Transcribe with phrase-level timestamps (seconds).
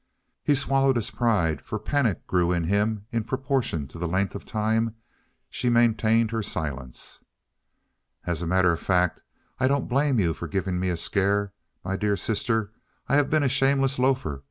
[0.43, 4.47] He swallowed his pride, for panic grew in him in proportion to the length of
[4.47, 4.95] time
[5.47, 7.23] she maintained her silence.
[8.25, 9.21] "As a matter of fact,
[9.59, 11.53] I don't blame you for giving me a scare,
[11.85, 12.71] my dear sister.
[13.07, 14.39] I have been a shameless loafer.